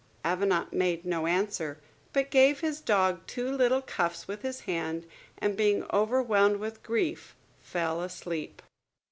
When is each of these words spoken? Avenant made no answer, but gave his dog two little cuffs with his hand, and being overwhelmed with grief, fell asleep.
Avenant 0.25 0.73
made 0.73 1.05
no 1.05 1.27
answer, 1.27 1.79
but 2.11 2.31
gave 2.31 2.61
his 2.61 2.81
dog 2.81 3.21
two 3.27 3.47
little 3.51 3.83
cuffs 3.83 4.27
with 4.27 4.41
his 4.41 4.61
hand, 4.61 5.05
and 5.37 5.55
being 5.55 5.85
overwhelmed 5.93 6.57
with 6.57 6.81
grief, 6.81 7.35
fell 7.59 8.01
asleep. 8.01 8.63